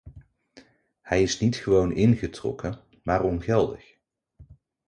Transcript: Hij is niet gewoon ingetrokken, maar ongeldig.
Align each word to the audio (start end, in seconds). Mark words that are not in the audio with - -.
Hij 1.01 1.21
is 1.21 1.39
niet 1.39 1.55
gewoon 1.55 1.91
ingetrokken, 1.91 2.79
maar 3.03 3.23
ongeldig. 3.23 3.97